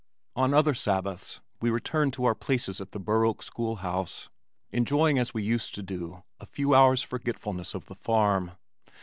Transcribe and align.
On 0.35 0.51
other 0.51 0.73
Sabbaths 0.73 1.41
we 1.61 1.69
returned 1.69 2.13
to 2.13 2.25
our 2.25 2.33
places 2.33 2.81
at 2.81 2.91
the 2.91 2.99
Burr 2.99 3.23
Oak 3.23 3.43
school 3.43 3.75
house, 3.85 4.29
enjoying 4.71 5.19
as 5.19 5.31
we 5.35 5.43
used 5.43 5.75
to 5.75 5.83
do, 5.83 6.23
a 6.39 6.47
few 6.47 6.73
hours' 6.73 7.03
forgetfulness 7.03 7.75
of 7.75 7.85
the 7.85 7.93
farm. 7.93 8.53